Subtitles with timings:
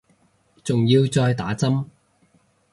[0.63, 1.85] 仲要再打針